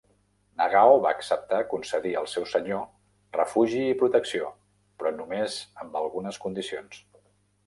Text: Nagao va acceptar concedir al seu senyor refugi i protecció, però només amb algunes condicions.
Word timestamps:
Nagao 0.59 0.93
va 1.01 1.09
acceptar 1.17 1.59
concedir 1.73 2.13
al 2.21 2.29
seu 2.31 2.47
senyor 2.53 3.37
refugi 3.37 3.83
i 3.91 3.99
protecció, 4.01 4.49
però 5.03 5.13
només 5.21 5.61
amb 5.85 6.01
algunes 6.03 6.43
condicions. 6.49 7.01